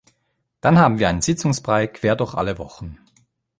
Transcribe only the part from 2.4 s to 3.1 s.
Wochen.